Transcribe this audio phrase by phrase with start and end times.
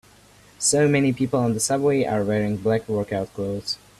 [0.57, 3.77] So many people on the subway are wearing black workout clothes.